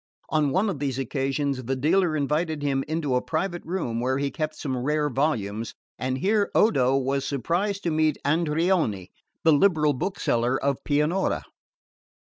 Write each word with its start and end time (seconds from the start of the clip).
On 0.31 0.49
one 0.49 0.67
of 0.67 0.79
these 0.79 0.97
occasions 0.97 1.63
the 1.65 1.75
dealer 1.75 2.17
invited 2.17 2.63
him 2.63 2.83
into 2.87 3.13
a 3.13 3.21
private 3.21 3.63
room 3.63 3.99
where 3.99 4.17
he 4.17 4.31
kept 4.31 4.55
some 4.55 4.75
rare 4.75 5.09
volumes, 5.11 5.75
and 5.99 6.17
here 6.17 6.49
Odo 6.55 6.97
was 6.97 7.23
surprised 7.23 7.83
to 7.83 7.91
meet 7.91 8.17
Andreoni, 8.25 9.11
the 9.43 9.53
liberal 9.53 9.93
bookseller 9.93 10.59
of 10.59 10.83
Pianura. 10.83 11.43